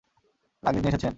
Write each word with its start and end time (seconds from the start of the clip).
Luggage 0.63 0.81
নিয়ে 0.81 0.91
এসেছেন? 0.91 1.09